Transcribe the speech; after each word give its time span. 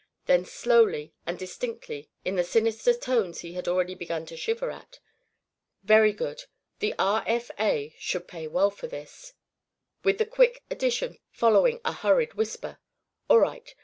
Then 0.25 0.45
slowly 0.45 1.13
and 1.27 1.37
distinctly 1.37 2.09
in 2.25 2.35
the 2.35 2.43
sinister 2.43 2.91
tones 2.95 3.41
he 3.41 3.53
had 3.53 3.67
already 3.67 3.93
begun 3.93 4.25
to 4.25 4.35
shiver 4.35 4.71
at: 4.71 4.99
"Very 5.83 6.11
good. 6.11 6.45
The 6.79 6.95
R. 6.97 7.23
F. 7.27 7.51
A. 7.59 7.93
should 7.99 8.27
pay 8.27 8.47
well 8.47 8.71
for 8.71 8.87
this," 8.87 9.33
with 10.03 10.17
the 10.17 10.25
quick 10.25 10.63
addition 10.71 11.19
following 11.29 11.81
a 11.85 11.93
hurried 11.93 12.33
whisper: 12.33 12.79
"All 13.29 13.37
right! 13.41 13.75